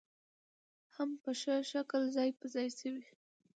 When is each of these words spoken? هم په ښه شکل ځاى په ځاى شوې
هم 0.95 1.09
په 1.21 1.31
ښه 1.39 1.55
شکل 1.71 2.01
ځاى 2.15 2.29
په 2.39 2.45
ځاى 2.53 2.67
شوې 2.79 3.03